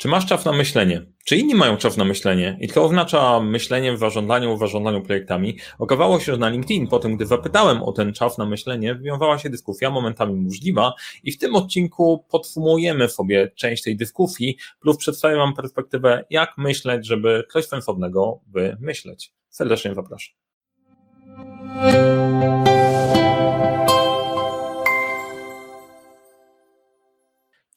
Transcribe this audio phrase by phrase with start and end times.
[0.00, 1.06] Czy masz czas na myślenie?
[1.24, 2.58] Czy inni mają czas na myślenie?
[2.60, 5.56] I to oznacza myślenie w zarządzaniu, w zarządzaniu projektami.
[5.78, 9.38] Okazało się, że na LinkedIn, po tym, gdy zapytałem o ten czas na myślenie, wiązała
[9.38, 15.36] się dyskusja momentami możliwa i w tym odcinku podsumujemy sobie część tej dyskusji, plus przedstawię
[15.36, 19.32] Wam perspektywę, jak myśleć, żeby coś sensownego wymyśleć.
[19.48, 20.34] Serdecznie zapraszam.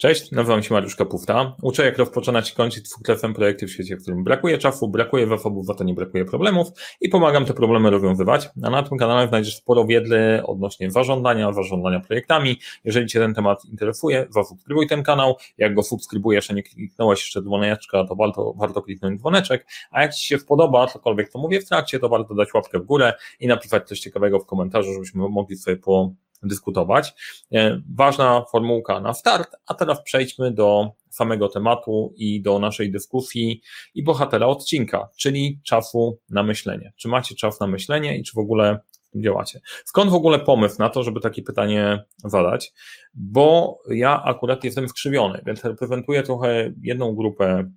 [0.03, 1.55] Cześć, nazywam się Mariusz Kapufta.
[1.61, 5.69] Uczę, jak rozpoczynać i kończyć dwukrefem projekty w świecie, w którym brakuje czasu, brakuje zasobów,
[5.69, 6.67] a to nie brakuje problemów
[7.01, 8.49] i pomagam te problemy rozwiązywać.
[8.63, 12.59] A na tym kanale znajdziesz sporo wiedzy odnośnie zarządzania, zarządzania projektami.
[12.83, 15.35] Jeżeli Cię ten temat interesuje, zasubskrybuj ten kanał.
[15.57, 19.67] Jak go subskrybujesz, a nie kliknąłeś jeszcze dzwoneczka, to warto, warto kliknąć dzwoneczek.
[19.91, 22.83] A jak Ci się spodoba cokolwiek, co mówię w trakcie, to warto dać łapkę w
[22.85, 27.13] górę i napisać coś ciekawego w komentarzu, żebyśmy mogli sobie po dyskutować.
[27.53, 33.61] E, ważna formułka na start, a teraz przejdźmy do samego tematu i do naszej dyskusji
[33.95, 36.93] i bohatera odcinka, czyli czasu na myślenie.
[36.95, 38.79] Czy macie czas na myślenie i czy w ogóle
[39.15, 39.59] działacie?
[39.85, 42.73] Skąd w ogóle pomysł na to, żeby takie pytanie zadać?
[43.13, 47.71] Bo ja akurat jestem skrzywiony, więc reprezentuję trochę jedną grupę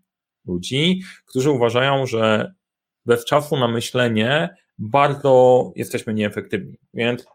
[0.47, 2.55] ludzi, którzy uważają, że
[3.07, 6.79] bez czasu na myślenie bardzo jesteśmy nieefektywni.
[6.95, 7.27] Więc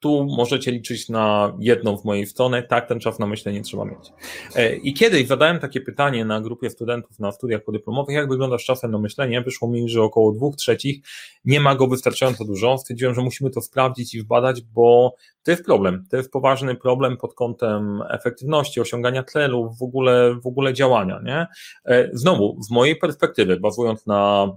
[0.00, 4.12] tu możecie liczyć na jedną w mojej stronę, tak, ten czas na myślenie trzeba mieć.
[4.56, 8.64] E, I kiedyś zadałem takie pytanie na grupie studentów na studiach podyplomowych, jak wygląda z
[8.64, 11.06] czasem na myślenie, wyszło mi, że około dwóch trzecich
[11.44, 12.78] nie ma go wystarczająco dużo.
[12.78, 16.04] Stwierdziłem, że musimy to sprawdzić i wbadać, bo to jest problem.
[16.10, 21.46] To jest poważny problem pod kątem efektywności, osiągania celów, w ogóle, w ogóle działania, nie?
[21.84, 24.52] E, znowu, z mojej perspektywy, bazując na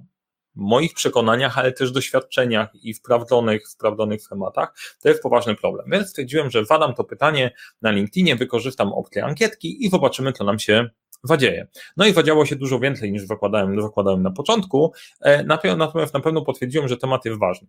[0.56, 5.86] moich przekonaniach, ale też doświadczeniach i sprawdzonych, sprawdzonych schematach, to jest poważny problem.
[5.92, 10.60] Więc stwierdziłem, że zadam to pytanie na LinkedInie, wykorzystam opcję ankietki i zobaczymy, co nam
[10.60, 10.90] się
[11.24, 11.68] wadzieje.
[11.98, 16.42] No i wadziało się dużo więcej niż zakładałem, zakładałem na początku, e, natomiast na pewno
[16.42, 17.68] potwierdziłem, że temat jest ważny.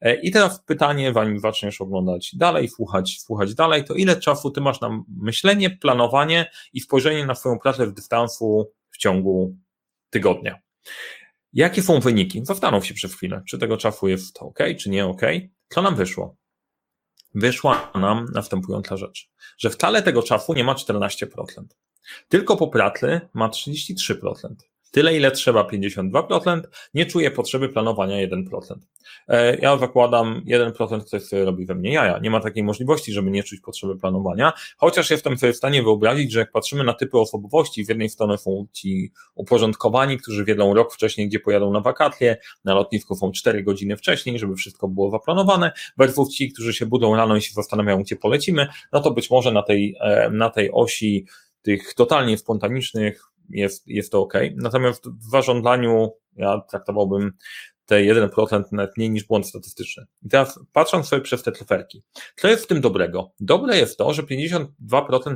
[0.00, 4.60] E, I teraz pytanie, zanim zaczniesz oglądać dalej, słuchać, słuchać dalej, to ile czasu ty
[4.60, 9.56] masz na myślenie, planowanie i spojrzenie na swoją pracę w dystansu w ciągu
[10.10, 10.58] tygodnia?
[11.52, 12.44] Jakie są wyniki?
[12.44, 15.22] Zastanów się przez chwilę, czy tego czasu jest ok, czy nie ok.
[15.68, 16.36] Co nam wyszło?
[17.34, 21.28] Wyszła nam następująca rzecz, że wcale tego czasu nie ma 14%.
[22.28, 24.32] Tylko po pracy ma 33%.
[24.90, 26.60] Tyle, ile trzeba 52%,
[26.94, 28.74] nie czuję potrzeby planowania 1%.
[29.28, 32.18] E, ja zakładam 1% ktoś sobie robi we mnie jaja.
[32.18, 36.32] Nie ma takiej możliwości, żeby nie czuć potrzeby planowania, chociaż jestem sobie w stanie wyobrazić,
[36.32, 40.94] że jak patrzymy na typy osobowości, z jednej strony są ci uporządkowani, którzy wiedzą rok
[40.94, 45.72] wcześniej, gdzie pojadą na wakacje, na lotnisku są 4 godziny wcześniej, żeby wszystko było zaplanowane,
[45.98, 49.52] versus ci, którzy się budzą rano i się zastanawiają, gdzie polecimy, no to być może
[49.52, 51.26] na tej, e, na tej osi
[51.62, 54.34] tych totalnie spontanicznych jest, jest to ok.
[54.56, 57.32] Natomiast w zarządzaniu ja traktowałbym
[57.86, 60.06] te 1% nawet mniej niż błąd statystyczny.
[60.22, 62.02] I teraz patrząc sobie przez te cyferki,
[62.36, 63.32] co jest w tym dobrego?
[63.40, 64.66] Dobre jest to, że 52%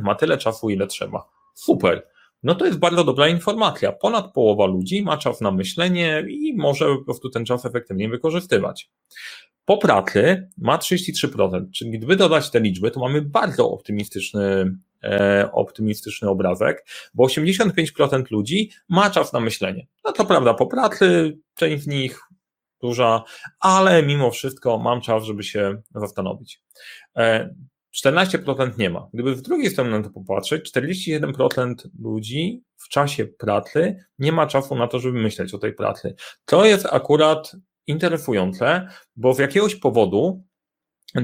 [0.03, 1.29] ma tyle czasu, ile trzeba.
[1.55, 2.07] Super.
[2.43, 3.93] No to jest bardzo dobra informacja.
[3.93, 8.91] Ponad połowa ludzi ma czas na myślenie i może po prostu ten czas efektywnie wykorzystywać.
[9.65, 14.77] Po pracy ma 33%, czyli gdyby dodać te liczby, to mamy bardzo optymistyczny
[15.53, 19.87] optymistyczny obrazek, bo 85% ludzi ma czas na myślenie.
[20.05, 22.21] No to prawda, po pracy część z nich
[22.83, 23.25] duża,
[23.61, 26.63] ale mimo wszystko mam czas, żeby się zastanowić.
[28.05, 29.09] 14% e, nie ma.
[29.13, 34.75] Gdyby z drugiej strony na to popatrzeć, 41% ludzi w czasie pracy nie ma czasu
[34.75, 36.15] na to, żeby myśleć o tej pracy.
[36.45, 40.45] To jest akurat interesujące, bo z jakiegoś powodu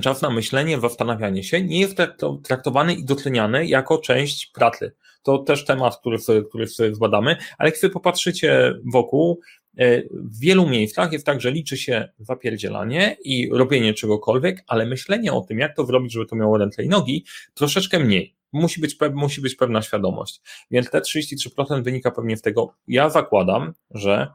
[0.00, 1.96] czas na myślenie, zastanawianie się nie jest
[2.44, 4.92] traktowany i doceniany jako część pracy.
[5.22, 9.40] To też temat, który sobie, który sobie zbadamy, ale sobie popatrzycie wokół,
[9.78, 15.32] e, w wielu miejscach jest tak, że liczy się zapierdzielanie i robienie czegokolwiek, ale myślenie
[15.32, 17.24] o tym, jak to zrobić, żeby to miało ręce i nogi,
[17.54, 18.34] troszeczkę mniej.
[18.52, 20.40] Musi być, musi być pewna świadomość.
[20.70, 22.74] Więc te 33% wynika pewnie z tego.
[22.88, 24.28] Ja zakładam, że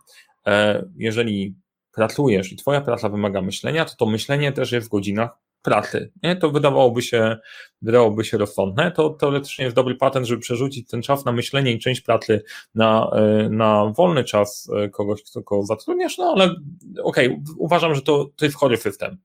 [0.47, 1.55] e, jeżeli
[1.93, 5.29] pracujesz i twoja praca wymaga myślenia, to to myślenie też jest w godzinach
[5.61, 6.11] pracy.
[6.23, 6.35] Nie?
[6.35, 7.37] To wydawałoby się,
[7.81, 8.91] wydawałoby się rozsądne.
[8.91, 12.43] To teoretycznie jest dobry patent, żeby przerzucić ten czas na myślenie i część pracy
[12.75, 16.55] na, e, na wolny czas e, kogoś, kogo zatrudniasz, no ale
[17.03, 19.17] okej, okay, uważam, że to, to jest chory system.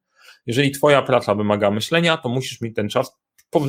[0.46, 3.16] Jeżeli twoja praca wymaga myślenia, to musisz mieć ten czas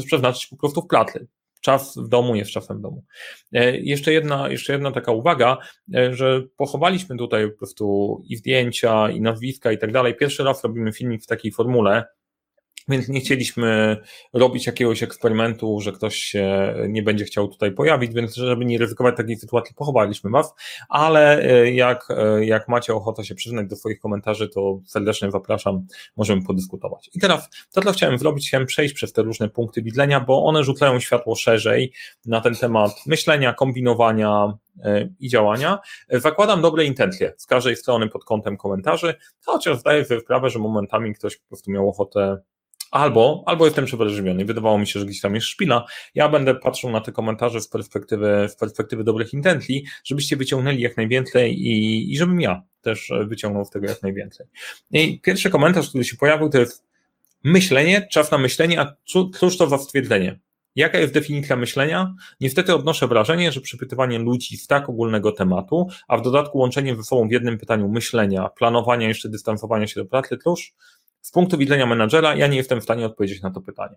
[0.06, 1.28] przeznaczyć po prostu w pracy.
[1.62, 3.04] Czas w domu jest czasem w domu.
[3.54, 5.58] E, jeszcze jedna, jeszcze jedna taka uwaga,
[6.12, 10.16] że pochowaliśmy tutaj po prostu i zdjęcia, i nazwiska i tak dalej.
[10.16, 12.06] Pierwszy raz robimy filmik w takiej formule,
[12.90, 13.98] Więc nie chcieliśmy
[14.34, 19.18] robić jakiegoś eksperymentu, że ktoś się nie będzie chciał tutaj pojawić, więc żeby nie ryzykować
[19.18, 20.54] takiej sytuacji, pochowaliśmy Was,
[20.90, 25.88] ale e, jak, e, jak macie ochotę się przyznać do swoich komentarzy, to serdecznie zapraszam,
[26.18, 27.10] możemy podyskutować.
[27.14, 30.64] I teraz to, co chciałem zrobić, chciałem przejść przez te różne punkty widzenia, bo one
[30.64, 31.94] rzucają światło szerzej
[32.26, 34.54] na ten temat myślenia, kombinowania,
[34.84, 35.80] e, i działania.
[36.10, 39.16] Zakładam dobre intencje z każdej strony pod kątem komentarzy,
[39.46, 42.38] chociaż zdaję sobie sprawę, że momentami ktoś po prostu miał ochotę
[42.92, 44.46] Albo, albo jestem przewrażliwiony.
[44.46, 45.86] Wydawało mi się, że gdzieś tam jest szpila.
[46.16, 50.98] Ja będę patrzył na te komentarze z perspektywy, z perspektywy dobrych intencji, żebyście wyciągnęli jak
[50.98, 54.46] najwięcej i, i żebym ja też wyciągnął z tego jak najwięcej.
[54.92, 56.86] I pierwszy komentarz, który się pojawił, to jest
[57.44, 58.96] myślenie, czas na myślenie, a
[59.40, 60.40] cóż to za stwierdzenie?
[60.76, 62.14] Jaka jest definicja myślenia?
[62.42, 67.04] Niestety odnoszę wrażenie, że przypytywanie ludzi z tak ogólnego tematu, a w dodatku łączenie ze
[67.04, 70.74] sobą w jednym pytaniu myślenia, planowania, jeszcze dystansowania się do pracy, cóż,
[71.22, 73.96] z punktu widzenia menadżera ja nie jestem w stanie odpowiedzieć na to pytanie.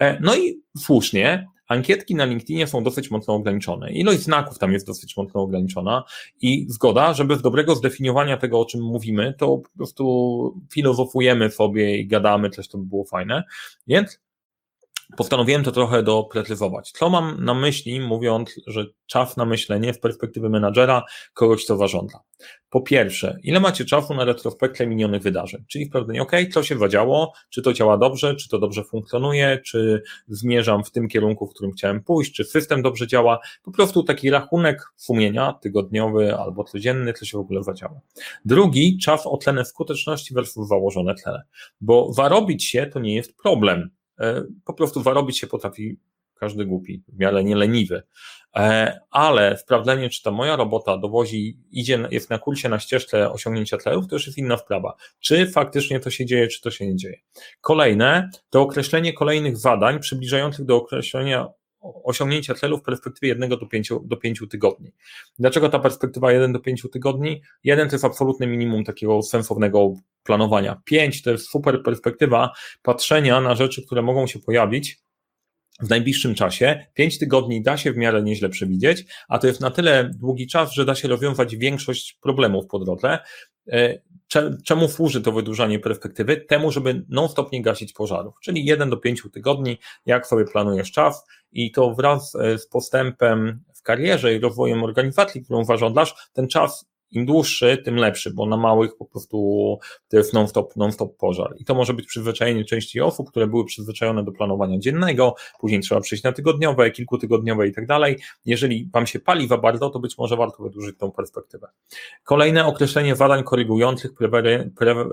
[0.00, 3.92] E, no i słusznie, ankietki na LinkedInie są dosyć mocno ograniczone.
[3.92, 6.04] Ilość znaków tam jest dosyć mocno ograniczona
[6.40, 11.98] i zgoda, że bez dobrego zdefiniowania tego, o czym mówimy, to po prostu filozofujemy sobie
[11.98, 13.44] i gadamy, coś to by było fajne.
[13.86, 14.20] Więc
[15.16, 16.90] postanowiłem to trochę doprecyzować.
[16.90, 21.02] Co mam na myśli, mówiąc, że czas na myślenie w perspektywy menadżera
[21.34, 22.18] kogoś, co zarządza?
[22.70, 25.64] Po pierwsze, ile macie czasu na retrospekcję minionych wydarzeń?
[25.68, 30.02] Czyli sprawdzenie, OK, co się zadziało, czy to działa dobrze, czy to dobrze funkcjonuje, czy
[30.28, 33.38] zmierzam w tym kierunku, w którym chciałem pójść, czy system dobrze działa.
[33.62, 38.00] Po prostu taki rachunek sumienia tygodniowy albo codzienny, co się w ogóle zadziało.
[38.44, 41.42] Drugi, czas oceny skuteczności versus założone cele,
[41.80, 43.90] bo zarobić się to nie jest problem
[44.64, 45.98] po prostu zarobić się potrafi
[46.38, 48.02] każdy głupi, w miarę nieleniwy.
[48.56, 53.78] E, ale sprawdzenie, czy ta moja robota dowozi, idzie, jest na kursie, na ścieżce osiągnięcia
[53.78, 54.94] celów, to już jest inna sprawa.
[55.20, 57.18] Czy faktycznie to się dzieje, czy to się nie dzieje.
[57.60, 61.46] Kolejne to określenie kolejnych zadań przybliżających do określenia
[61.80, 64.92] osiągnięcia celów w perspektywie 1 do 5, do 5 tygodni.
[65.38, 67.42] Dlaczego ta perspektywa 1 do 5 tygodni?
[67.64, 70.82] 1 to jest absolutne minimum takiego sensownego planowania.
[70.84, 72.52] 5 to jest super perspektywa
[72.82, 74.98] patrzenia na rzeczy, które mogą się pojawić
[75.80, 76.86] w najbliższym czasie.
[76.94, 80.72] 5 tygodni da się w miarę nieźle przewidzieć, a to jest na tyle długi czas,
[80.72, 83.18] że da się rozwiązać większość problemów po drodze.
[84.64, 86.36] Czemu służy to wydłużanie perspektywy?
[86.36, 91.26] Temu, żeby non-stop nie gasić pożarów, czyli 1 do 5 tygodni, jak sobie planujesz czas
[91.52, 96.87] i to wraz e, z postępem w karierze i rozwojem organizacji, którą zarządzasz, ten czas
[97.10, 99.38] im dłuższy, tym lepszy, bo na małych po prostu
[100.08, 101.54] to jest non-stop, non-stop pożar.
[101.58, 106.00] I to może być przyzwyczajenie części osób, które były przyzwyczajone do planowania dziennego, później trzeba
[106.00, 108.16] przejść na tygodniowe, kilkutygodniowe i tak dalej.
[108.44, 111.68] Jeżeli Wam się pali za bardzo, to być może warto wydłużyć tą perspektywę.
[112.24, 114.28] Kolejne określenie zadań korygujących, pre,
[114.76, 115.04] pre,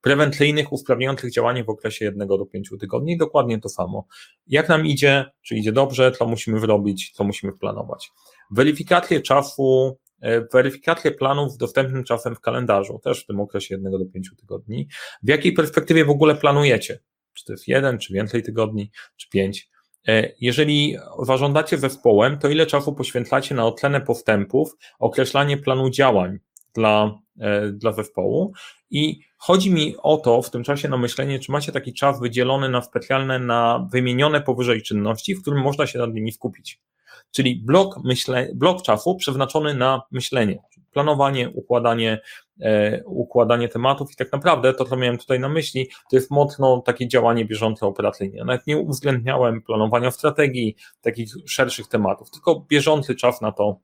[0.00, 3.16] prewencyjnych, usprawniających działanie w okresie jednego do pięciu tygodni.
[3.16, 4.06] Dokładnie to samo.
[4.46, 8.10] Jak nam idzie, czy idzie dobrze, co musimy zrobić, co musimy planować.
[8.50, 9.98] Weryfikację czasu
[10.52, 14.88] weryfikację planów dostępnym czasem w kalendarzu, też w tym okresie jednego do pięciu tygodni.
[15.22, 16.98] W jakiej perspektywie w ogóle planujecie?
[17.34, 19.68] Czy to jest jeden, czy więcej tygodni, czy pięć?
[20.08, 26.38] E, jeżeli zażądacie zespołem, to ile czasu poświęcacie na ocenę postępów, określanie planu działań
[26.76, 28.52] dla, e, dla zespołu?
[28.90, 32.68] I chodzi mi o to w tym czasie na myślenie, czy macie taki czas wydzielony
[32.68, 36.80] na specjalne, na wymienione powyżej czynności, w którym można się nad nimi skupić
[37.36, 40.58] czyli blok, myśle, blok czasu przeznaczony na myślenie,
[40.92, 42.20] planowanie, układanie,
[42.60, 46.82] e, układanie tematów i tak naprawdę to, co miałem tutaj na myśli, to jest mocno
[46.86, 48.44] takie działanie bieżące operacyjnie.
[48.44, 53.80] Nawet nie uwzględniałem planowania strategii, takich szerszych tematów, tylko bieżący czas na to,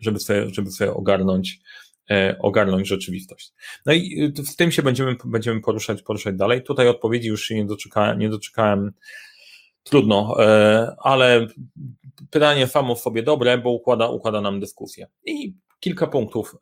[0.00, 1.60] żeby sobie, żeby sobie ogarnąć,
[2.38, 3.52] ogarnąć rzeczywistość.
[3.86, 6.62] No i w tym się będziemy, będziemy poruszać, poruszać dalej.
[6.62, 8.92] Tutaj odpowiedzi już się nie doczekałem, nie doczekałem
[9.82, 11.46] trudno, e, ale
[12.30, 15.06] pytanie samo w sobie dobre, bo układa, układa nam dyskusję.
[15.24, 16.56] I kilka punktów,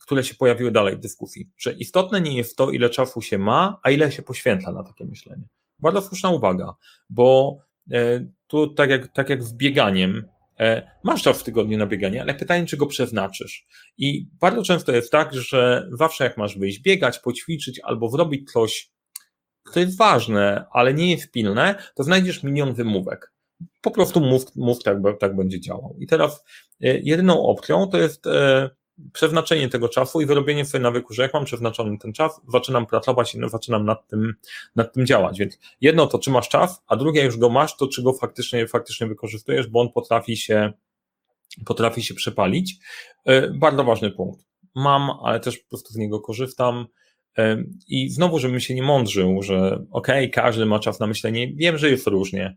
[0.00, 3.80] które się pojawiły dalej w dyskusji, że istotne nie jest to, ile czasu się ma,
[3.82, 5.48] a ile się poświęca na takie myślenie.
[5.78, 6.74] Bardzo słuszna uwaga,
[7.10, 7.58] bo
[7.92, 10.33] e, tu tak jak, tak jak z bieganiem, e,
[11.04, 13.66] masz czas w tygodniu na bieganie, ale pytanie, czy go przeznaczysz.
[13.98, 18.90] I bardzo często jest tak, że zawsze jak masz wyjść biegać, poćwiczyć albo zrobić coś,
[19.72, 23.34] co jest ważne, ale nie jest pilne, to znajdziesz milion wymówek
[23.80, 25.96] po prostu mów, mów tak, tak będzie działał.
[26.00, 26.44] I teraz
[26.80, 28.70] e, jedyną opcją to jest e,
[29.12, 33.34] przeznaczenie tego czasu i wyrobienie sobie nawyku, że jak mam przeznaczony ten czas, zaczynam pracować
[33.34, 34.34] i zaczynam nad tym,
[34.76, 35.38] nad tym działać.
[35.38, 38.68] Więc jedno to, czy masz czas, a drugie, już go masz, to czy go faktycznie,
[38.68, 40.72] faktycznie wykorzystujesz, bo on potrafi się,
[41.64, 42.76] potrafi się przepalić.
[43.24, 44.44] E, bardzo ważny punkt.
[44.74, 46.86] Mam, ale też po prostu z niego korzystam
[47.88, 51.78] I znowu, żebym się nie mądrzył, że okej, okay, każdy ma czas na myślenie, wiem,
[51.78, 52.56] że jest różnie.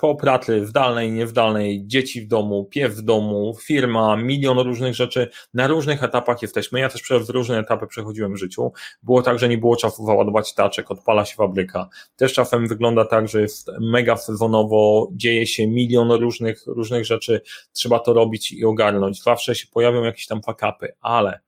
[0.00, 4.58] Po pracy w dalnej, nie w dalnej, dzieci w domu, piew w domu, firma, milion
[4.58, 6.80] różnych rzeczy, na różnych etapach jesteśmy.
[6.80, 8.72] Ja też przez różne etapy przechodziłem w życiu.
[9.02, 11.88] Było tak, że nie było czasu załadować taczek, odpala się fabryka.
[12.16, 17.40] Też czasem wygląda tak, że jest mega sezonowo, dzieje się milion różnych, różnych rzeczy,
[17.72, 19.22] trzeba to robić i ogarnąć.
[19.22, 21.40] Zawsze się pojawią jakieś tam fakapy, ale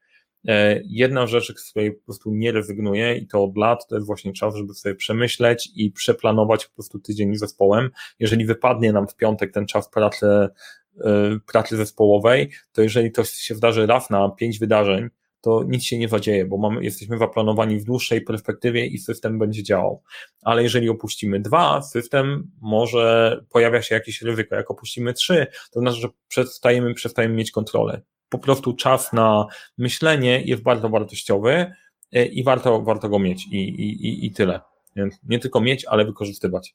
[0.85, 4.32] jedna rzecz, z której po prostu nie rezygnuję i to od lat, to jest właśnie
[4.32, 7.90] czas, żeby sobie przemyśleć i przeplanować po prostu tydzień z zespołem.
[8.18, 13.54] Jeżeli wypadnie nam w piątek ten czas pracy, e, pracy zespołowej, to jeżeli to się
[13.54, 15.09] zdarzy raz na pięć wydarzeń,
[15.40, 19.62] to nic się nie zadzieje, bo mamy, jesteśmy zaplanowani w dłuższej perspektywie i system będzie
[19.62, 20.02] działał.
[20.42, 24.54] Ale jeżeli opuścimy dwa, system może pojawia się jakieś ryzyko.
[24.54, 29.46] Jak opuścimy trzy, to znaczy, że przestajemy, przestajemy mieć kontrolę po prostu czas na
[29.78, 31.72] myślenie jest bardzo wartościowy
[32.12, 34.60] e, i warto, warto go mieć i, i, i tyle.
[34.96, 36.75] Więc nie tylko mieć, ale wykorzystywać.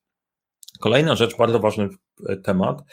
[0.80, 1.90] Kolejna rzecz, bardzo ważny
[2.30, 2.84] e, temat,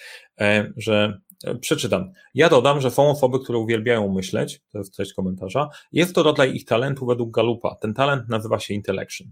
[0.40, 1.20] e, że
[1.60, 2.12] przeczytam.
[2.34, 5.68] Ja dodam, że są osoby, które uwielbiają myśleć, to jest treść komentarza.
[5.92, 7.74] Jest to rodzaj ich talentu według Galupa.
[7.74, 9.28] Ten talent nazywa się intellection.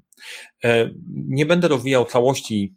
[1.09, 2.75] Nie będę rozwijał całości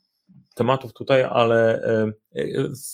[0.54, 2.46] tematów tutaj, ale e, e,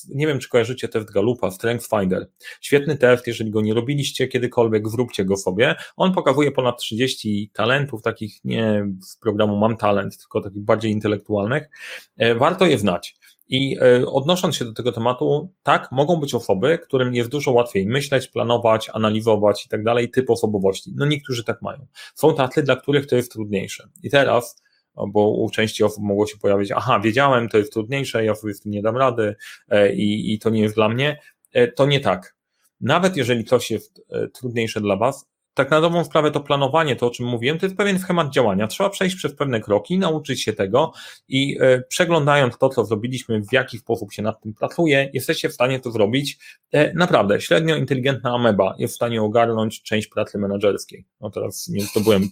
[0.09, 2.29] nie wiem, czy kojarzycie test Galupa, Strength Finder.
[2.61, 5.75] Świetny test, jeżeli go nie robiliście kiedykolwiek, wróbcie go sobie.
[5.97, 11.69] On pokazuje ponad 30 talentów, takich nie z programu Mam Talent, tylko takich bardziej intelektualnych.
[12.17, 13.19] E, warto je znać.
[13.51, 18.27] I odnosząc się do tego tematu, tak, mogą być osoby, którym jest dużo łatwiej myśleć,
[18.27, 20.91] planować, analizować i tak dalej, typ osobowości.
[20.95, 21.85] No niektórzy tak mają.
[22.15, 23.89] Są tacy, dla których to jest trudniejsze.
[24.03, 24.61] I teraz
[25.07, 28.59] bo u części osób mogło się pojawić, aha, wiedziałem, to jest trudniejsze, ja sobie z
[28.61, 29.35] tym nie dam rady
[29.69, 31.19] e, i, i to nie jest dla mnie.
[31.53, 32.35] E, to nie tak.
[32.81, 37.07] Nawet jeżeli coś jest e, trudniejsze dla Was, tak na dobrą sprawę to planowanie, to
[37.07, 38.67] o czym mówiłem, to jest pewien schemat działania.
[38.67, 40.93] Trzeba przejść przez pewne kroki, nauczyć się tego
[41.27, 45.53] i e, przeglądając to, co zrobiliśmy, w jaki sposób się nad tym pracuje, jesteście w
[45.53, 46.39] stanie to zrobić.
[46.71, 51.05] E, naprawdę, średnio inteligentna ameba jest w stanie ogarnąć część pracy menedżerskiej.
[51.21, 52.27] No teraz nie zdobyłem e,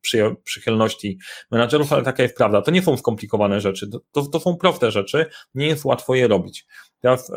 [0.00, 1.18] przy, przychylności
[1.50, 2.62] menedżerów, ale taka jest prawda.
[2.62, 6.66] To nie są skomplikowane rzeczy, to, to, są proste rzeczy, nie jest łatwo je robić.
[7.00, 7.32] Teraz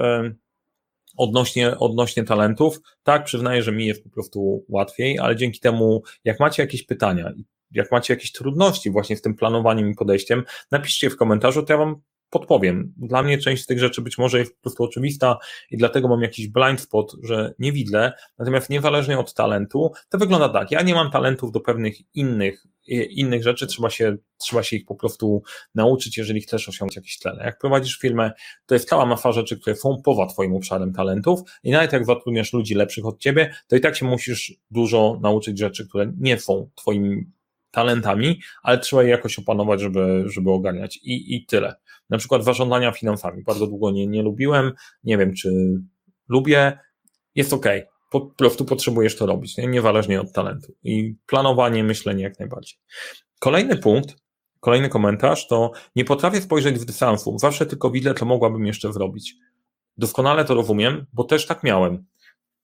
[1.17, 6.39] odnośnie, odnośnie talentów, tak, przyznaję, że mi jest po prostu łatwiej, ale dzięki temu, jak
[6.39, 7.31] macie jakieś pytania,
[7.71, 11.77] jak macie jakieś trudności właśnie z tym planowaniem i podejściem, napiszcie w komentarzu, to ja
[11.77, 12.01] Wam
[12.33, 12.93] podpowiem.
[12.97, 15.37] Dla mnie część z tych rzeczy być może jest po prostu oczywista
[15.71, 18.11] i dlatego mam jakiś blind spot, że nie widzę.
[18.37, 20.71] Natomiast niezależnie od talentu, to wygląda tak.
[20.71, 24.95] Ja nie mam talentów do pewnych innych, innych rzeczy, trzeba się, trzeba się ich po
[24.95, 25.43] prostu
[25.75, 27.43] nauczyć, jeżeli chcesz osiągnąć jakieś cele.
[27.43, 28.31] Jak prowadzisz firmę,
[28.65, 32.53] to jest cała masa rzeczy, które są poza Twoim obszarem talentów i nawet jak zatrudniasz
[32.53, 36.69] ludzi lepszych od Ciebie, to i tak się musisz dużo nauczyć rzeczy, które nie są
[36.75, 37.31] Twoim
[37.71, 41.75] talentami, ale trzeba je jakoś opanować, żeby, żeby ogarniać i, i tyle.
[42.09, 43.43] Na przykład zarządzania finansami.
[43.43, 44.71] Bardzo długo nie, nie lubiłem,
[45.03, 45.51] nie wiem czy
[46.29, 46.79] lubię,
[47.35, 47.65] jest ok.
[48.13, 49.67] Po prostu potrzebujesz to robić, nie?
[49.67, 50.73] niezależnie od talentu.
[50.83, 52.79] I planowanie, myślenie jak najbardziej.
[53.39, 54.15] Kolejny punkt,
[54.59, 59.35] kolejny komentarz to nie potrafię spojrzeć w dystansu, zawsze tylko widzę, co mogłabym jeszcze zrobić.
[59.97, 62.05] Doskonale to rozumiem, bo też tak miałem.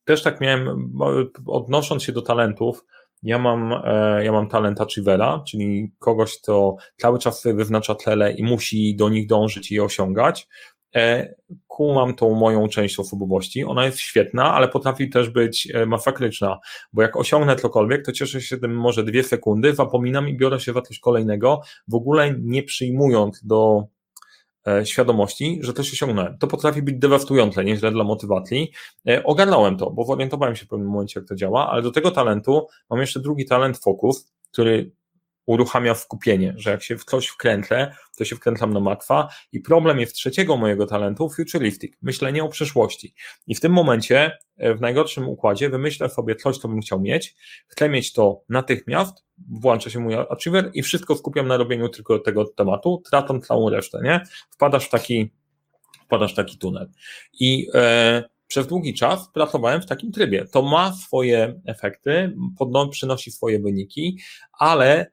[0.04, 0.98] Też tak miałem,
[1.46, 2.84] odnosząc się do talentów,
[3.22, 8.32] ja mam, e, ja mam talent achievera, czyli kogoś, kto cały czas sobie wyznacza cele
[8.32, 10.48] i musi do nich dążyć i je osiągać.
[10.94, 11.34] E,
[11.66, 13.64] kumam tą moją część osobowości.
[13.64, 16.58] Ona jest świetna, ale potrafi też być e, masakryczna,
[16.92, 20.72] bo jak osiągnę cokolwiek, to cieszę się tym może dwie sekundy, zapominam i biorę się
[20.72, 23.86] za coś kolejnego, w ogóle nie przyjmując do
[24.66, 26.38] E, świadomości, że się osiągnąłem.
[26.38, 28.72] To potrafi być dewastujące, nieźle dla motywacji.
[29.24, 32.66] Ogarnąłem to, bo zorientowałem się w pewnym momencie, jak to działa, ale do tego talentu
[32.90, 34.92] mam jeszcze drugi talent fokus, który
[35.50, 40.00] uruchamia skupienie, że jak się w coś wkręcę, to się wkręcam na matwa i problem
[40.00, 43.14] jest trzeciego mojego talentu, futuristic, myślenie o przyszłości.
[43.46, 47.36] I w tym momencie, e, w najgorszym układzie, wymyślę sobie coś, co bym chciał mieć,
[47.68, 52.44] chcę mieć to natychmiast, włącza się mój achiever i wszystko skupiam na robieniu tylko tego
[52.44, 54.20] tematu, tracąc całą resztę, nie?
[54.50, 55.30] Wpadasz w taki,
[56.04, 56.90] wpadasz w taki tunel.
[57.40, 60.44] I e, przez długi czas pracowałem w takim trybie.
[60.44, 64.18] To ma swoje efekty, podno, przynosi swoje wyniki,
[64.52, 65.10] ale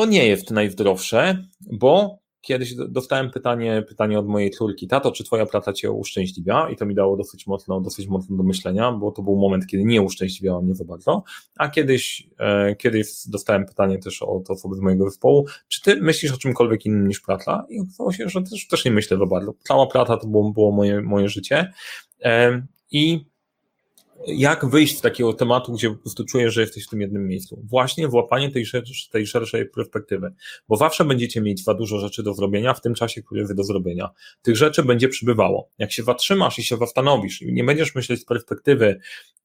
[0.00, 5.46] to nie jest najzdrowsze, bo kiedyś dostałem pytanie, pytanie od mojej córki, tato, czy twoja
[5.46, 6.70] praca cię uszczęśliwia?
[6.70, 9.84] I to mi dało dosyć mocno, dosyć mocno do myślenia, bo to był moment, kiedy
[9.84, 11.22] nie uszczęśliwiała mnie za bardzo.
[11.58, 16.32] A kiedyś, e, kiedyś dostałem pytanie też od osoby z mojego zespołu, czy ty myślisz
[16.32, 17.66] o czymkolwiek innym niż praca?
[17.70, 19.54] I okazało się, że też, też nie myślę za bardzo.
[19.64, 21.72] Cała praca to było, było moje, moje życie.
[22.24, 23.29] E, I
[24.26, 27.62] jak wyjść z takiego tematu, gdzie po prostu czujesz, że jesteś w tym jednym miejscu?
[27.64, 28.64] Właśnie włapanie tej,
[29.10, 30.34] tej szerszej perspektywy,
[30.68, 33.64] bo zawsze będziecie mieć za dużo rzeczy do zrobienia w tym czasie, który jest do
[33.64, 34.10] zrobienia.
[34.42, 35.70] Tych rzeczy będzie przybywało.
[35.78, 39.00] Jak się zatrzymasz i się zastanowisz i nie będziesz myśleć z perspektywy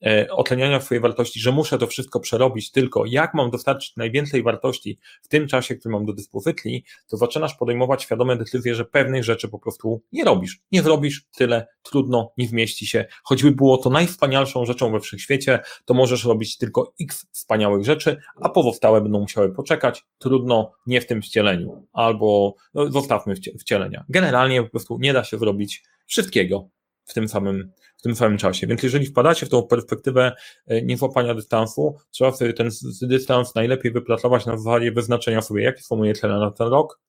[0.06, 4.98] e, otleniania swojej wartości, że muszę to wszystko przerobić, tylko jak mam dostarczyć najwięcej wartości
[5.22, 9.48] w tym czasie, który mam do dyspozycji, to zaczynasz podejmować świadome decyzje, że pewnych rzeczy
[9.48, 10.60] po prostu nie robisz.
[10.72, 13.06] Nie zrobisz, tyle, trudno, nie wmieści się.
[13.24, 18.50] Choćby było to najwspanialszą rzeczą we wszechświecie, to możesz robić tylko x wspaniałych rzeczy, a
[18.50, 20.06] pozostałe będą musiały poczekać.
[20.18, 24.06] Trudno, nie w tym wcieleniu, albo no, zostawmy wcielenia.
[24.10, 26.70] Generalnie po prostu nie da się zrobić wszystkiego
[27.06, 28.68] w tym samym, w tym samym czasie.
[28.68, 30.32] Więc jeżeli wpadacie w tą perspektywę
[30.68, 32.70] e, niezłapania dystansu, trzeba sobie ten
[33.02, 37.00] dystans najlepiej wypracować na zasadzie wyznaczenia sobie, jakie są moje cele na ten rok,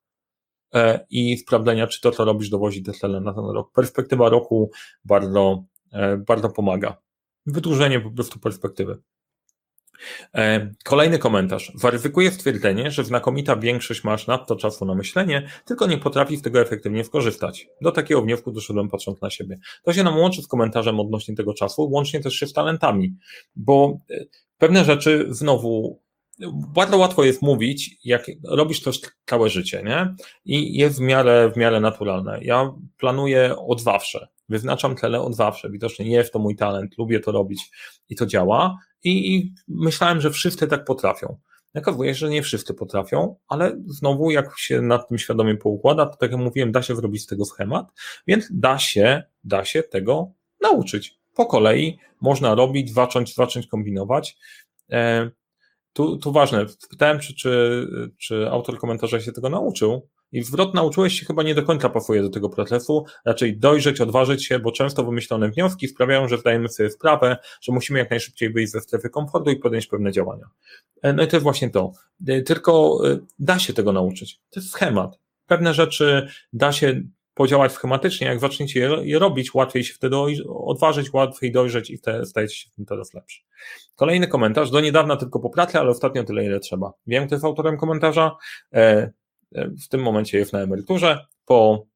[0.75, 3.73] e, i sprawdzenia, czy to, co robisz, dowozi te cele na ten rok.
[3.73, 4.71] Perspektywa roku
[5.05, 7.06] bardzo, e, bardzo pomaga
[7.47, 8.99] wydłużenie po prostu perspektywy.
[10.35, 11.73] E, kolejny komentarz.
[11.75, 16.61] Waryfikuje stwierdzenie, że znakomita większość masz nadto czasu na myślenie, tylko nie potrafi z tego
[16.61, 17.67] efektywnie skorzystać.
[17.81, 19.59] Do takiego wniosku doszedłem patrząc na siebie.
[19.83, 23.15] To się nam łączy z komentarzem odnośnie tego czasu, łącznie też się z talentami,
[23.57, 24.25] bo e,
[24.59, 26.01] pewne rzeczy znowu
[26.75, 28.91] bardzo łatwo jest mówić, jak robisz to
[29.27, 30.15] całe życie, nie?
[30.45, 32.39] I jest w miarę, w miarę naturalne.
[32.43, 34.29] Ja planuję od zawsze.
[34.49, 35.71] Wyznaczam cele od zawsze.
[35.71, 37.71] Widocznie nie jest to mój talent, lubię to robić
[38.09, 38.79] i to działa.
[39.05, 41.37] I, i myślałem, że wszyscy tak potrafią.
[41.75, 46.17] Okazuje się, że nie wszyscy potrafią, ale znowu, jak się nad tym świadomie poukłada, to
[46.17, 47.93] tak jak mówiłem, da się zrobić z tego schemat,
[48.27, 51.19] więc da się, da się tego nauczyć.
[51.35, 54.37] Po kolei można robić, zacząć, zacząć kombinować.
[54.91, 55.31] E,
[55.93, 57.87] tu, tu ważne, pytałem, czy, czy,
[58.19, 60.09] czy autor komentarza się tego nauczył.
[60.33, 64.47] I zwrot nauczyłeś się chyba nie do końca pasuje do tego procesu, raczej dojrzeć, odważyć
[64.47, 68.73] się, bo często wymyślone wnioski sprawiają, że zdajemy sobie sprawę, że musimy jak najszybciej wyjść
[68.73, 70.47] ze strefy komfortu i podjąć pewne działania.
[71.03, 71.93] E, no i to jest właśnie to.
[72.29, 74.41] E, tylko e, da się tego nauczyć.
[74.51, 75.19] To jest schemat.
[75.47, 77.03] Pewne rzeczy da się
[77.35, 80.17] podziałać schematycznie, jak zaczniecie je, robić, łatwiej się wtedy
[80.49, 83.43] odważyć, łatwiej dojrzeć i wtedy stajecie się w tym coraz lepszy.
[83.95, 86.93] Kolejny komentarz, do niedawna tylko po pracy, ale ostatnio tyle, ile trzeba.
[87.07, 88.37] Wiem, kto jest autorem komentarza,
[89.53, 91.87] w tym momencie jest na emeryturze, po,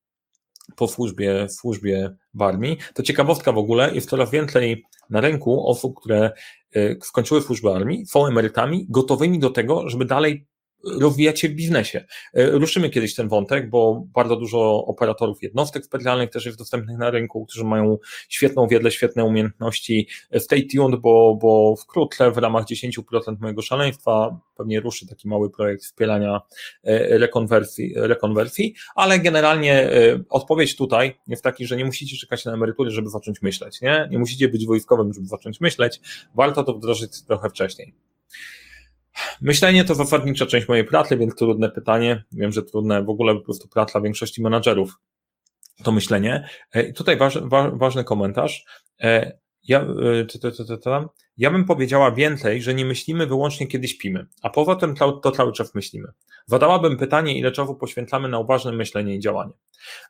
[0.77, 2.77] po służbie, służbie w armii.
[2.95, 6.31] To ciekawostka w ogóle, jest coraz więcej na rynku osób, które
[6.75, 10.47] e, skończyły służbę armii, są emerytami, gotowymi do tego, żeby dalej
[10.85, 12.05] rozwijać się w biznesie.
[12.35, 17.11] E, ruszymy kiedyś ten wątek, bo bardzo dużo operatorów jednostek specjalnych też jest dostępnych na
[17.11, 20.09] rynku, którzy mają świetną wiedzę, świetne umiejętności.
[20.31, 25.51] E, stay tuned, bo, bo wkrótce w ramach 10% mojego szaleństwa pewnie ruszy taki mały
[25.51, 26.41] projekt wspierania
[26.85, 29.91] e, rekonwersji, rekonwersji ale generalnie
[30.31, 34.09] odpowiedź tutaj jest taki, że nie musicie czekać na emerytury, żeby zacząć myśleć, nie?
[34.11, 36.01] Nie musicie być wojskowym, żeby zacząć myśleć,
[36.35, 37.95] warto to wdrożyć trochę wcześniej.
[39.41, 42.25] Myślenie to zasadnicza część mojej pracy, więc trudne pytanie.
[42.33, 44.95] Wiem, że trudne w ogóle po prostu praca większości menadżerów
[45.83, 46.49] to myślenie.
[46.75, 48.65] E, I tutaj waż, wa, ważny komentarz.
[49.69, 54.95] Ja, e, ja bym powiedziała więcej, że nie myślimy wyłącznie kiedy śpimy, a poza tym
[54.95, 56.09] to, to cały czas myślimy.
[56.47, 59.53] Zadałabym pytanie, ile czasu poświęcamy na uważne myślenie i działanie.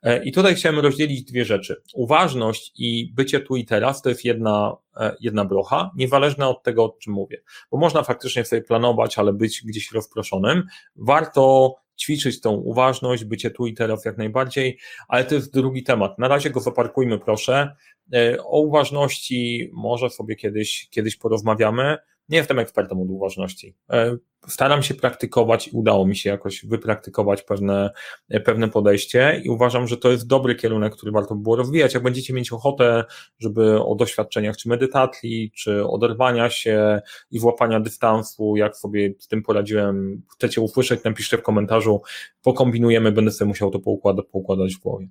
[0.02, 1.82] E, I tutaj chciałem rozdzielić dwie rzeczy.
[1.94, 6.84] Uważność i bycie tu i teraz to jest jedna, e, jedna brocha, niezależna od tego,
[6.84, 7.42] o czym mówię.
[7.70, 10.62] Bo można faktycznie sobie planować, ale być gdzieś rozproszonym.
[10.96, 16.18] Warto ćwiczyć tą uważność, bycie tu i teraz jak najbardziej, ale to jest drugi temat.
[16.18, 17.76] Na razie go zaparkujmy, proszę.
[18.14, 21.98] E, o uważności może sobie kiedyś, kiedyś porozmawiamy.
[22.30, 23.74] Nie jestem ekspertem od uważności.
[23.90, 24.16] E,
[24.48, 27.90] staram się praktykować i udało mi się jakoś wypraktykować pewne,
[28.44, 31.94] pewne podejście i uważam, że to jest dobry kierunek, który warto by było rozwijać.
[31.94, 33.04] Jak będziecie mieć ochotę,
[33.38, 39.42] żeby o doświadczeniach czy medytacji, czy oderwania się i złapania dystansu, jak sobie z tym
[39.42, 42.02] poradziłem, chcecie usłyszeć, napiszcie w komentarzu,
[42.42, 45.08] pokombinujemy, będę sobie musiał to poukładać, poukładać w głowie.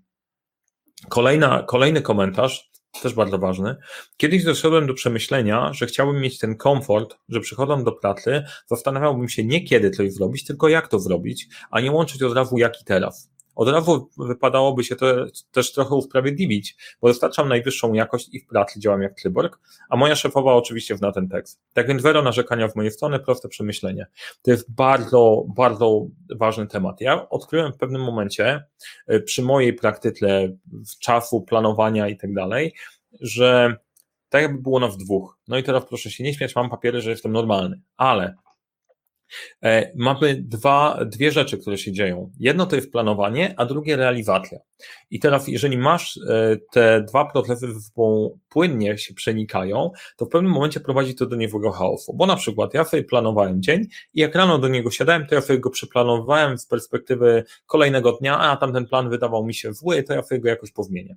[1.10, 2.68] Kolejna, kolejny komentarz,
[3.02, 3.75] też bardzo ważny.
[4.17, 9.43] Kiedyś doszedłem do przemyślenia, że chciałbym mieć ten komfort, że przychodząc do pracy, zastanawiałbym się
[9.43, 12.86] nie kiedy coś zrobić, tylko jak to zrobić, a nie łączyć od razu jak i
[12.86, 13.30] teraz.
[13.55, 15.05] Od razu wypadałoby się to
[15.51, 19.59] też trochę usprawiedliwić, bo dostarczam najwyższą jakość i w pracy działam jak cyborg,
[19.89, 21.59] a moja szefowa oczywiście zna ten tekst.
[21.73, 24.07] Tak więc zero narzekania w mojej strony, proste przemyślenie.
[24.41, 27.01] To jest bardzo, bardzo ważny temat.
[27.01, 28.63] Ja odkryłem w pewnym momencie
[29.07, 30.49] e, przy mojej praktyce
[30.99, 32.73] czasu, planowania i tak dalej,
[33.21, 33.75] że
[34.29, 35.38] tak jakby było nas dwóch.
[35.47, 38.35] No i teraz proszę się nie śmiać, mam papiery, że jestem normalny, ale
[39.95, 42.31] mamy dwa, dwie rzeczy, które się dzieją.
[42.39, 44.59] Jedno to jest planowanie, a drugie realizacja.
[45.11, 50.29] I teraz, jeżeli masz e, te dwa procesy ze sobą płynnie się przenikają, to w
[50.29, 52.13] pewnym momencie prowadzi to do niewłego chaosu.
[52.13, 55.41] Bo na przykład ja sobie planowałem dzień i jak rano do niego siadałem, to ja
[55.41, 60.13] sobie go przeplanowałem z perspektywy kolejnego dnia, a tamten plan wydawał mi się zły, to
[60.13, 61.15] ja sobie go jakoś powmienię.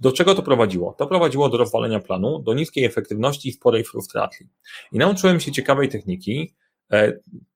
[0.00, 0.94] Do czego to prowadziło?
[0.98, 4.46] To prowadziło do rozwalenia planu, do niskiej efektywności i sporej frustracji.
[4.92, 6.65] I nauczyłem się ciekawej techniki, E,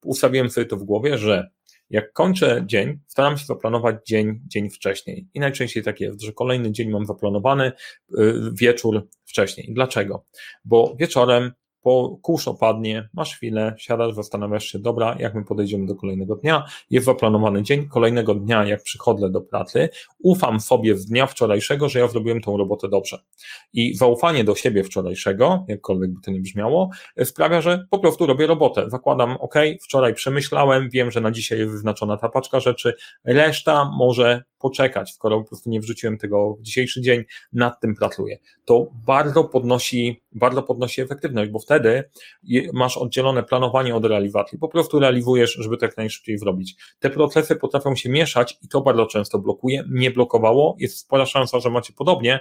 [0.05, 1.51] ustawiłem sobie to w głowie, że
[1.91, 5.29] jak kończę dzień, staram się zaplanować dzień, dzień wcześniej.
[5.35, 7.73] I najczęściej tak jest, że kolejny dzień mam zaplanowany
[8.19, 9.75] y, wieczór wcześniej.
[9.75, 10.25] Dlaczego?
[10.65, 15.95] Bo wieczorem po kurz opadnie, masz chwilę, siadasz, zastanawiasz się, dobra, jak my podejdziemy do
[15.95, 19.89] kolejnego dnia, jest zaplanowany dzień, kolejnego dnia, jak przychodzę do pracy,
[20.23, 23.19] ufam sobie z dnia wczorajszego, że ja zrobiłem tą robotę dobrze.
[23.73, 26.91] I zaufanie do siebie wczorajszego, jakkolwiek by to nie brzmiało,
[27.25, 28.91] sprawia, że po prostu robię robotę.
[28.91, 34.43] Zakładam, ok, wczoraj przemyślałem, wiem, że na dzisiaj jest wyznaczona ta paczka rzeczy, reszta może
[34.61, 38.39] poczekać, skoro po prostu nie wrzuciłem tego w dzisiejszy dzień, nad tym pracuję.
[38.65, 42.05] To bardzo podnosi, bardzo podnosi efektywność, bo wtedy
[42.73, 44.59] masz oddzielone planowanie od realizacji.
[44.59, 46.77] Po prostu realizujesz, żeby to jak najszybciej zrobić.
[46.99, 49.85] Te procesy potrafią się mieszać i to bardzo często blokuje.
[49.91, 52.41] Nie blokowało, jest spora szansa, że macie podobnie,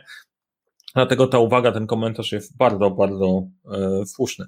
[0.95, 4.45] dlatego ta uwaga, ten komentarz jest bardzo, bardzo e, słuszny.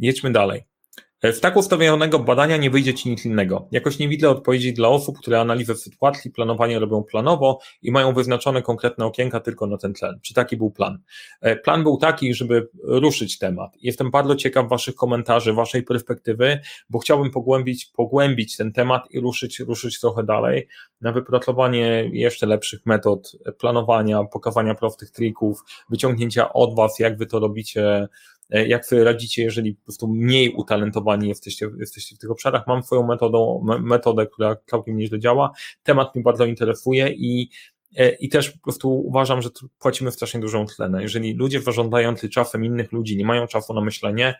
[0.00, 0.75] Jedźmy dalej.
[1.22, 3.68] E, w tak ustawionego badania nie wyjdzie ci nic innego.
[3.72, 8.62] Jakoś nie widzę odpowiedzi dla osób, które analizę sytuacji, planowanie robią planowo i mają wyznaczone
[8.62, 10.18] konkretne okienka tylko na ten cel.
[10.22, 10.98] Czy taki był plan?
[11.40, 13.70] E, plan był taki, żeby ruszyć temat.
[13.82, 19.60] Jestem bardzo ciekaw waszych komentarzy, waszej perspektywy, bo chciałbym pogłębić, pogłębić ten temat i ruszyć,
[19.60, 20.68] ruszyć trochę dalej
[21.00, 27.38] na wypracowanie jeszcze lepszych metod planowania, pokazania prostych trików, wyciągnięcia od was, jak wy to
[27.40, 28.08] robicie, E,
[28.50, 32.66] jak sobie radzicie, jeżeli po prostu mniej utalentowani jesteście, jesteście w tych obszarach.
[32.66, 35.50] Mam swoją metodą, metodę, która całkiem nieźle działa.
[35.82, 37.50] Temat mnie bardzo interesuje i
[37.96, 41.02] e, i też po prostu uważam, że płacimy strasznie dużą tlenę.
[41.02, 44.34] Jeżeli ludzie zarządzający czasem innych ludzi nie mają czasu na myślenie,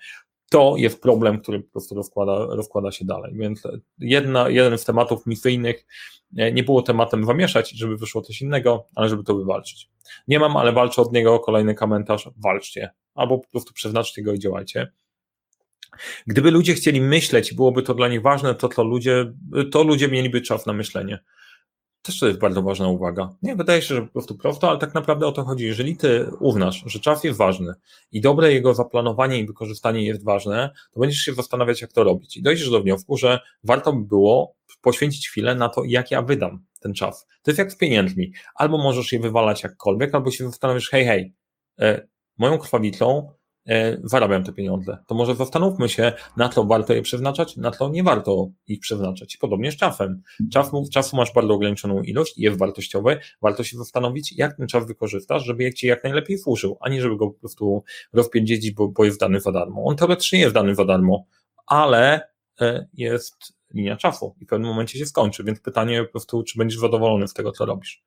[0.51, 3.33] to jest problem, który po prostu rozkłada, rozkłada się dalej.
[3.37, 3.63] Więc
[3.99, 5.87] jedna, jeden z tematów misyjnych
[6.37, 9.91] e, nie było tematem zamieszać, żeby wyszło coś innego, ale żeby to wywalczyć.
[10.29, 11.39] Nie mam, ale walczę od niego.
[11.39, 12.31] Kolejny komentarz.
[12.37, 12.91] Walczcie.
[13.17, 14.93] Albo po prostu przeznaczcie go i działajcie.
[16.27, 19.33] Gdyby ludzie chcieli myśleć i byłoby to dla nich ważne, to, to, ludzie,
[19.73, 21.19] to ludzie mieliby czas na myślenie.
[22.03, 23.35] Też to jest bardzo ważna uwaga.
[23.43, 25.65] Nie, wydaje się, że po prostu prosto, ale tak naprawdę o to chodzi.
[25.65, 27.75] Jeżeli ty uznasz, że czas jest ważny
[28.13, 32.37] i dobre jego zaplanowanie i wykorzystanie jest ważne, to będziesz się zastanawiać, jak to robić.
[32.37, 36.65] I dojdziesz do wniosku, że warto by było poświęcić chwilę na to, jak ja wydam
[36.81, 37.27] ten czas.
[37.43, 38.33] To jest jak z pieniędzmi.
[38.55, 41.35] Albo możesz je wywalać jakkolwiek, albo się zastanowisz, hej, hej,
[41.81, 42.07] e,
[42.39, 43.29] moją krwawicą
[43.69, 44.99] E, zarabiam te pieniądze.
[45.07, 49.37] To może zastanówmy się, na co warto je przeznaczać, na co nie warto ich przeznaczać.
[49.37, 50.23] Podobnie z czasem.
[50.53, 53.19] Czasu, czasu masz bardzo ograniczoną ilość i jest wartościowy.
[53.43, 57.03] Warto się zastanowić, jak ten czas wykorzystasz, żeby jak ci jak najlepiej służył, a nie
[57.03, 59.85] żeby go po prostu rozpierdzieć, bo, bo jest dany za darmo.
[59.85, 61.25] On teoretycznie jest dany za darmo,
[61.67, 62.21] ale
[62.61, 63.37] e, jest
[63.75, 67.29] linia czasu i w pewnym momencie się skończy, więc pytanie po prostu, czy będziesz zadowolony
[67.29, 68.05] z tego, co robisz.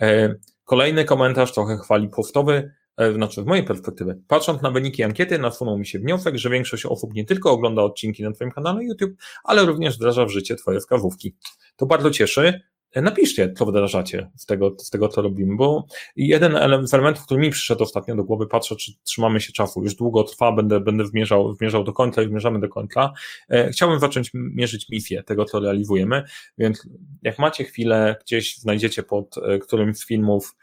[0.00, 2.72] E, kolejny komentarz, trochę chwali postowy.
[2.98, 6.86] E, znaczy z mojej perspektywy, patrząc na wyniki ankiety, nasunął mi się wniosek, że większość
[6.86, 9.12] osób nie tylko ogląda odcinki na Twoim kanale YouTube,
[9.44, 11.34] ale również wdraża w życie Twoje wskazówki.
[11.76, 12.60] To bardzo cieszy.
[12.92, 17.24] E, napiszcie, co wdrażacie z tego, z tego, co robimy, bo jeden element, z elementów,
[17.24, 20.80] który mi przyszedł ostatnio do głowy, patrzę, czy trzymamy się czasu, już długo trwa, będę,
[20.80, 23.12] będę zmierzał, zmierzał do końca i zmierzamy do końca.
[23.48, 26.22] E, chciałbym zacząć mierzyć misję tego, co realizujemy,
[26.58, 26.88] więc
[27.22, 30.54] jak macie chwilę, gdzieś znajdziecie pod którymś z filmów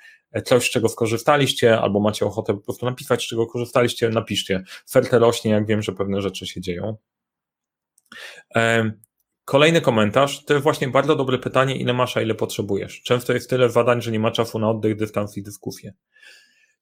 [0.42, 4.64] coś, z czego skorzystaliście, albo macie ochotę po prostu napisać, z czego korzystaliście, napiszcie.
[4.90, 6.98] Fertę rośnie, jak wiem, że pewne rzeczy się dzieją.
[9.46, 13.02] Kolejny komentarz, to jest właśnie bardzo dobre pytanie, ile masz, a ile potrzebujesz.
[13.02, 15.94] Często jest tyle zadań, że nie ma czasu na oddech, dystans i dyskusję.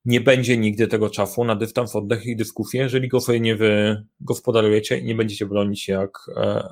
[0.05, 4.97] Nie będzie nigdy tego czasu na dystans, oddech i dyskusję, jeżeli go sobie nie wygospodarujecie
[4.97, 6.63] i nie będziecie bronić jak, e,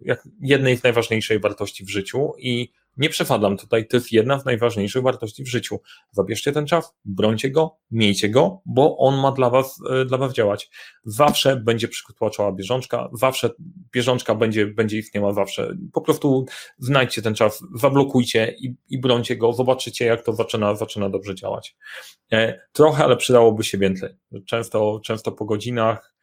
[0.00, 4.44] jak jednej z najważniejszych wartości w życiu i nie przepadam tutaj, to jest jedna z
[4.44, 5.80] najważniejszych wartości w życiu.
[6.10, 10.32] Zabierzcie ten czas, brońcie go, miejcie go, bo on ma dla was, e, dla was
[10.32, 10.70] działać.
[11.04, 13.50] Zawsze będzie przytłaczała bieżączka, zawsze
[13.92, 15.76] bieżączka będzie, będzie istniała zawsze.
[15.92, 16.46] Po prostu
[16.78, 21.76] znajdźcie ten czas, zablokujcie i, i brońcie go, zobaczycie jak to zaczyna, zaczyna dobrze działać.
[22.32, 24.10] E, trochę, ale przydałoby się więcej.
[24.46, 26.14] Często, często po godzinach,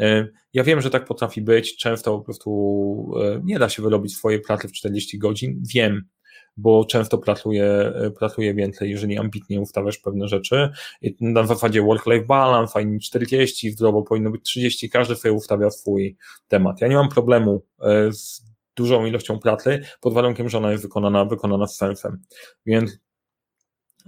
[0.00, 2.48] e, ja wiem, że tak potrafi być, często po prostu
[3.44, 5.62] nie da się wyrobić swojej pracy w 40 godzin.
[5.74, 6.08] Wiem,
[6.58, 10.70] bo często pracuje, pracuje więcej, jeżeli ambitnie ustawiasz pewne rzeczy.
[11.02, 16.16] I na zasadzie work-life balance, fajnie 40, zdrowo powinno być 30, każdy sobie ustawia swój
[16.48, 16.80] temat.
[16.80, 18.42] Ja nie mam problemu e, z
[18.76, 22.22] dużą ilością pracy, pod warunkiem, że ona jest wykonana, wykonana z sensem.
[22.66, 22.98] Więc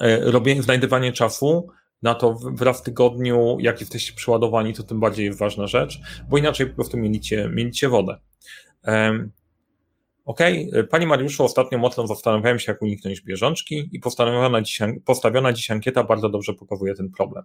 [0.00, 1.68] e, robienie, znajdywanie czasu
[2.02, 6.38] na to wraz w tygodniu, jak jesteście przeładowani, to tym bardziej jest ważna rzecz, bo
[6.38, 8.18] inaczej po prostu mielicie, mielicie wodę.
[10.30, 10.40] OK,
[10.90, 16.04] Panie Mariuszu, ostatnio mocno zastanawiałem się, jak uniknąć bieżączki i postawiona dziś, postawiona dziś ankieta
[16.04, 17.44] bardzo dobrze pokazuje ten problem.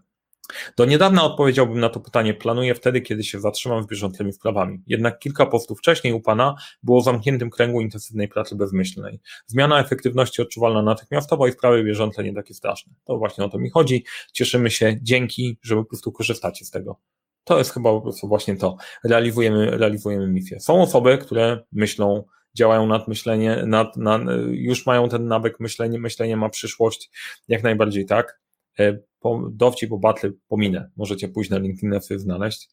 [0.77, 4.83] Do niedawna odpowiedziałbym na to pytanie, planuję wtedy, kiedy się zatrzymam z bieżącymi wprawami.
[4.87, 9.19] Jednak kilka postów wcześniej u Pana było w zamkniętym kręgu intensywnej pracy bezmyślnej.
[9.47, 12.93] Zmiana efektywności odczuwalna natychmiastowo i wprawy bieżące nie takie straszne.
[13.05, 14.05] To właśnie o to mi chodzi.
[14.33, 16.99] Cieszymy się, dzięki, że po prostu korzystacie z tego.
[17.43, 18.77] To jest chyba po prostu właśnie to.
[19.03, 20.59] Realizujemy, realizujemy misję.
[20.59, 22.23] Są osoby, które myślą,
[22.55, 27.11] działają nad myślenie, nad, nad, już mają ten nawyk myślenia, myślenie ma przyszłość,
[27.47, 28.39] jak najbardziej tak.
[28.79, 32.69] E, po, dowcip o battle pominę, możecie pójść na LinkedIn znaleźć.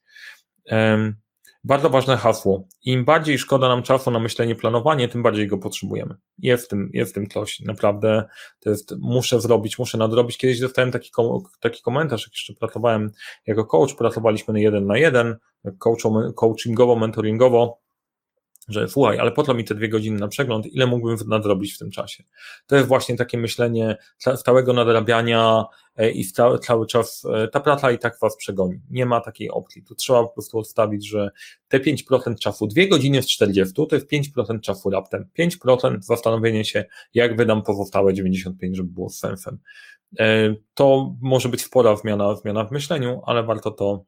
[1.65, 2.69] Bardzo ważne hasło.
[2.85, 6.15] Im bardziej szkoda nam czasu na myślenie, planowanie, tym bardziej go potrzebujemy.
[6.39, 7.61] Jest w tym, jest w tym coś.
[7.61, 8.25] Naprawdę
[8.61, 10.39] to jest, muszę zrobić, muszę nadrobić.
[10.39, 11.11] Kiedyś dostałem taki,
[11.61, 13.11] taki komentarz, jak jeszcze pracowałem
[13.47, 15.37] jako coach, pracowaliśmy na jeden na jeden,
[16.35, 17.82] coachingowo, mentoringowo
[18.69, 21.91] że słuchaj, ale po mi te dwie godziny na przegląd, ile mógłbym nadrobić w tym
[21.91, 22.25] czasie?
[22.67, 23.97] To jest właśnie takie myślenie
[24.37, 25.65] stałego nadrabiania
[25.97, 28.81] e, i cały, cały czas e, ta praca i tak was przegoni.
[28.91, 29.83] Nie ma takiej opcji.
[29.85, 31.31] Tu trzeba po prostu odstawić, że
[31.69, 35.29] te 5% czasu, dwie godziny z 40 to jest 5% czasu raptem.
[35.39, 39.59] 5% zastanowienie się, jak wydam pozostałe 95, żeby było sensem.
[40.19, 44.05] E, to może być spora zmiana, zmiana w myśleniu, ale warto to,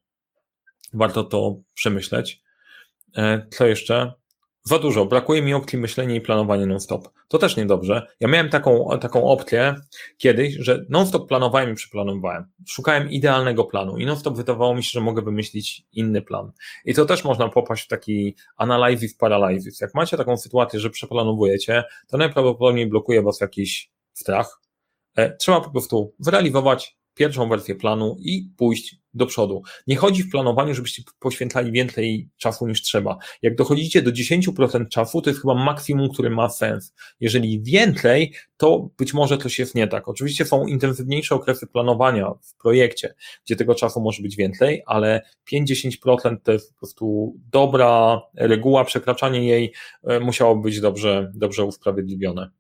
[0.93, 2.45] warto to przemyśleć.
[3.51, 4.13] Co jeszcze?
[4.67, 7.09] Za dużo, brakuje mi opcji myślenia i planowania non-stop.
[7.29, 8.07] To też niedobrze.
[8.21, 9.75] Ja miałem taką, taką opcję
[10.19, 12.47] kiedyś, że non-stop planowałem i przeplanowałem.
[12.67, 16.53] Szukałem idealnego planu i non-stop wydawało mi się, że mogę wymyślić inny plan.
[16.85, 19.81] I to też można popaść w taki analysis paralysis.
[19.81, 24.61] Jak macie taką sytuację, że przeplanowujecie, to najprawdopodobniej blokuje was jakiś strach.
[25.17, 29.63] E, trzeba po prostu wyrealizować pierwszą wersję planu i pójść do przodu.
[29.87, 33.19] Nie chodzi w planowaniu, żebyście poświęcali więcej czasu niż trzeba.
[33.43, 36.95] Jak dochodzicie do 10% czasu, to jest chyba maksimum, który ma sens.
[37.21, 40.09] Jeżeli więcej, to być może coś jest nie tak.
[40.09, 45.23] Oczywiście są intensywniejsze okresy planowania w projekcie, gdzie tego czasu może być więcej, ale
[45.53, 49.73] 5-10% to jest po prostu dobra reguła, przekraczanie jej
[50.05, 52.51] e, musiało być dobrze, dobrze usprawiedliwione.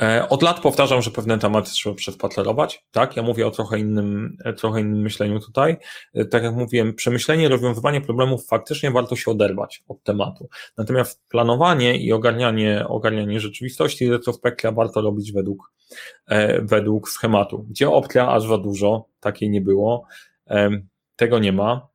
[0.00, 3.16] E, od lat powtarzam, że pewne tematy trzeba przespacerować, tak?
[3.16, 5.76] Ja mówię o trochę innym, e, trochę innym myśleniu tutaj.
[6.14, 10.48] E, tak jak mówiłem, przemyślenie, rozwiązywanie problemów faktycznie warto się oderwać od tematu.
[10.76, 15.72] Natomiast planowanie i ogarnianie, ogarnianie rzeczywistości, retrospekcja warto robić według,
[16.62, 17.66] według schematu.
[17.70, 20.06] Gdzie opcja aż za dużo, takiej nie było,
[21.16, 21.91] tego nie ma.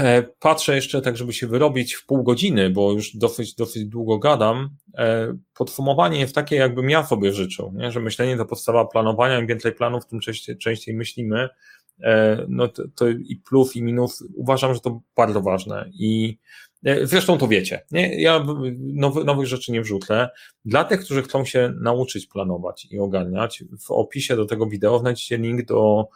[0.00, 4.18] E, patrzę jeszcze tak, żeby się wyrobić w pół godziny, bo już dosyć, dosyć długo
[4.18, 4.68] gadam.
[4.98, 7.92] E, podsumowanie jest takie, jakbym ja sobie życzył, nie?
[7.92, 11.48] że myślenie to podstawa planowania, im więcej planów, tym częściej, częściej myślimy.
[12.02, 14.24] E, no to, to i plus, i minus.
[14.34, 15.90] Uważam, że to bardzo ważne.
[15.92, 16.38] I
[17.02, 17.80] zresztą to wiecie.
[17.90, 18.22] Nie?
[18.22, 18.44] Ja
[18.78, 20.28] nowy, nowych rzeczy nie wrzucę.
[20.64, 25.38] Dla tych, którzy chcą się nauczyć planować i ogarniać, w opisie do tego wideo znajdziecie
[25.38, 26.08] link do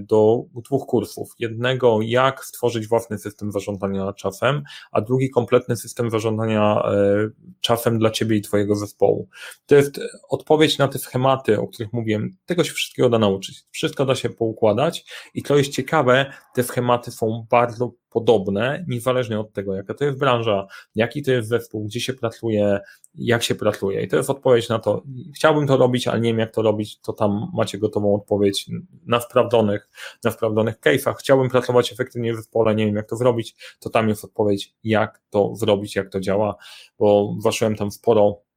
[0.00, 1.30] do dwóch kursów.
[1.38, 7.28] Jednego, jak stworzyć własny system zarządzania czasem, a drugi, kompletny system zarządzania e,
[7.60, 9.28] czasem dla ciebie i twojego zespołu.
[9.66, 12.36] To jest odpowiedź na te schematy, o których mówiłem.
[12.46, 13.64] Tego się wszystkiego da nauczyć.
[13.70, 19.52] Wszystko da się poukładać i to jest ciekawe, te schematy są bardzo podobne, niezależnie od
[19.52, 22.80] tego, jaka to jest branża, jaki to jest zespół, gdzie się pracuje,
[23.14, 24.02] jak się pracuje.
[24.02, 25.02] I to jest odpowiedź na to.
[25.34, 28.70] Chciałbym to robić, ale nie wiem, jak to robić, to tam macie gotową odpowiedź
[29.06, 29.88] na sprawdzonych,
[30.24, 31.14] na sprawdzonych case'ach.
[31.14, 35.22] Chciałbym pracować efektywnie w zespole, nie wiem, jak to zrobić, to tam jest odpowiedź, jak
[35.30, 36.56] to zrobić, jak to działa,
[36.98, 38.47] bo zaszyłem tam sporo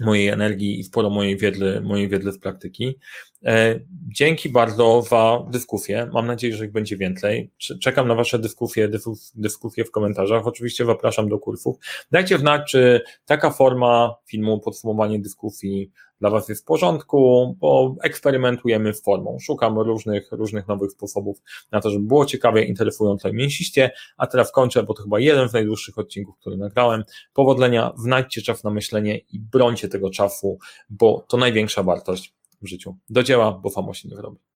[0.00, 2.98] mojej energii i sporo mojej wiedzy, mojej wiedzy z praktyki.
[3.44, 6.10] E, dzięki bardzo za dyskusję.
[6.12, 7.50] Mam nadzieję, że ich będzie więcej.
[7.82, 8.88] Czekam na Wasze dyskusje,
[9.34, 10.46] dyskusje w komentarzach.
[10.46, 11.76] Oczywiście zapraszam do kursów.
[12.10, 15.90] Dajcie znać, czy taka forma filmu, podsumowanie dyskusji
[16.24, 19.38] dla Was jest w porządku, bo eksperymentujemy z formą.
[19.40, 21.38] Szukam różnych, różnych nowych sposobów
[21.72, 23.90] na to, żeby było ciekawie, interesująco i mięsiście.
[24.16, 27.04] A teraz kończę, bo to chyba jeden z najdłuższych odcinków, który nagrałem.
[27.34, 30.58] Powodzenia, znajdźcie czas na myślenie i brońcie tego czasu,
[30.90, 32.96] bo to największa wartość w życiu.
[33.10, 34.38] Do dzieła, bo famo się nie wyrobi.